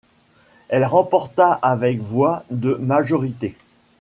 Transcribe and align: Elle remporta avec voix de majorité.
Elle 0.69 0.83
remporta 0.85 1.53
avec 1.61 1.99
voix 2.01 2.41
de 2.49 2.73
majorité. 2.73 3.55